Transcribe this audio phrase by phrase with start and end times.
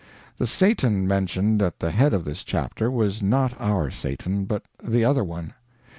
[0.39, 5.05] The Satan mentioned at the head of this chapter was not our Satan, but the
[5.05, 5.53] other one.